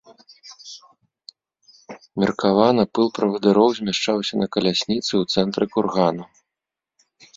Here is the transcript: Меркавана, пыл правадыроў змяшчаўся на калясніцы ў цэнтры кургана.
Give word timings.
Меркавана, 2.23 2.85
пыл 2.99 3.07
правадыроў 3.17 3.69
змяшчаўся 3.81 4.33
на 4.41 4.47
калясніцы 4.57 5.09
ў 5.21 5.37
цэнтры 5.37 5.65
кургана. 5.77 6.23